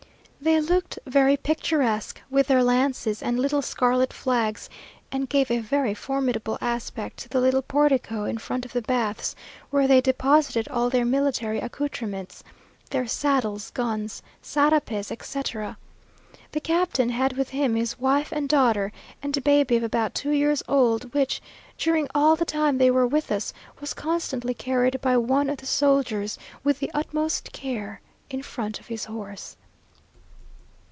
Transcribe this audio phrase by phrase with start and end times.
[0.43, 4.71] They looked very picturesque, with their lances, and little scarlet flags,
[5.11, 9.35] and gave a very formidable aspect to the little portico in front of the baths,
[9.69, 12.43] where they deposited all their military accoutrements
[12.89, 15.77] their saddles, guns, sarapes, etc.
[16.53, 18.91] The captain had with him his wife and daughter,
[19.21, 21.39] and a baby of about two years old, which,
[21.77, 25.67] during all the time they were with us, was constantly carried by one of the
[25.67, 29.55] soldiers, with the utmost care, in front of his horse.